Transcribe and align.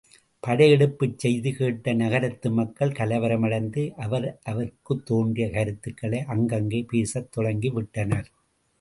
படையெடுப்புச் 0.43 1.17
செய்தி 1.17 1.51
கேட்ட 1.51 1.93
நகரத்து 1.93 2.51
மக்கள் 2.51 2.91
கலவரமடைந்து 2.91 3.83
அவரவர்க்குத் 3.99 5.05
தோன்றிய 5.05 5.49
கருத்துக்களை 5.49 6.21
அங்கங்கே 6.27 6.83
பேசத் 6.89 7.31
தொடங்கி 7.31 7.69
விட்டனர். 7.69 8.29